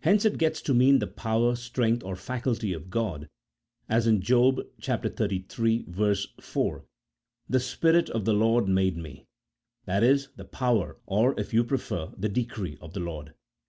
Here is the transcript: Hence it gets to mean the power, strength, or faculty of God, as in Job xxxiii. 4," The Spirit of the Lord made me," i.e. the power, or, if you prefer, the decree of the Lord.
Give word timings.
Hence 0.00 0.24
it 0.24 0.38
gets 0.38 0.60
to 0.62 0.74
mean 0.74 0.98
the 0.98 1.06
power, 1.06 1.54
strength, 1.54 2.02
or 2.02 2.16
faculty 2.16 2.72
of 2.72 2.90
God, 2.90 3.28
as 3.88 4.04
in 4.04 4.20
Job 4.20 4.56
xxxiii. 4.82 5.84
4," 6.42 6.84
The 7.48 7.60
Spirit 7.60 8.10
of 8.10 8.24
the 8.24 8.34
Lord 8.34 8.66
made 8.66 8.96
me," 8.96 9.28
i.e. 9.86 10.18
the 10.34 10.44
power, 10.46 10.98
or, 11.06 11.38
if 11.38 11.54
you 11.54 11.62
prefer, 11.62 12.12
the 12.18 12.28
decree 12.28 12.76
of 12.80 12.92
the 12.92 12.98
Lord. 12.98 13.34